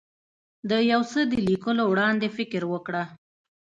[0.69, 3.03] د یو څه د لیکلو وړاندې فکر وکړه.